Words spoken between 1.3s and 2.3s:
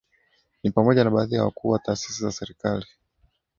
ya wakuu wa taasisi